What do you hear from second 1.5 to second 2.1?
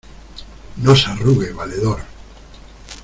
valedor!...